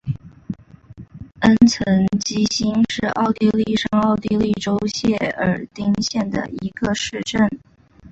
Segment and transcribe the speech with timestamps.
[1.41, 7.47] 恩岑基兴是奥地利上奥地利州谢尔丁县的一个市镇。